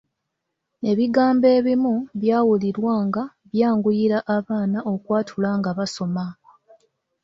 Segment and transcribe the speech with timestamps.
[0.91, 6.25] Ebigambo ebimu byawulirwa nga byanguyira abaana okwatula nga basoma.